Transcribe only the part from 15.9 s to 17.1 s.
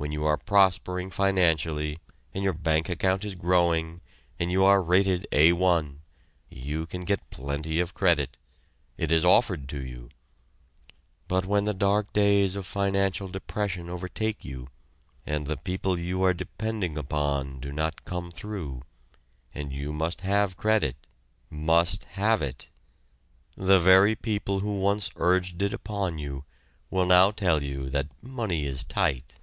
you are depending